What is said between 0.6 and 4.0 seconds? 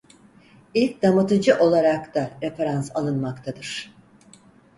İlk damıtıcı olarak da referans alınmaktadır.